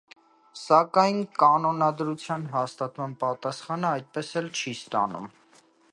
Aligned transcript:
Սակայն 0.59 1.19
կանոնադրության 1.43 2.47
հաստատման 2.55 3.13
պատասխանը 3.25 3.89
այդպես 3.99 4.33
էլ 4.43 4.49
չի 4.63 4.75
ստանում։ 4.79 5.29